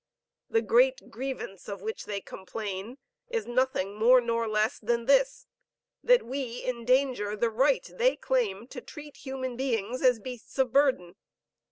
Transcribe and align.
The 0.49 0.63
great 0.63 1.11
grievance 1.11 1.69
of 1.69 1.83
which 1.83 2.05
they 2.05 2.21
complain, 2.21 2.97
is 3.29 3.45
nothing 3.45 3.93
more 3.93 4.19
nor 4.19 4.47
less 4.49 4.79
than 4.79 5.05
this: 5.05 5.45
that 6.03 6.23
we 6.25 6.63
endanger 6.65 7.35
the 7.35 7.51
right 7.51 7.87
they 7.93 8.15
claim 8.15 8.65
to 8.69 8.81
treat 8.81 9.17
human 9.17 9.55
beings 9.55 10.01
as 10.01 10.17
beasts 10.19 10.57
of 10.57 10.71
burden. 10.73 11.17